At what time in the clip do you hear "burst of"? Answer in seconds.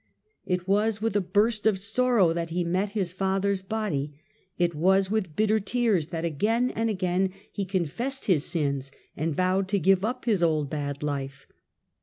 1.21-1.77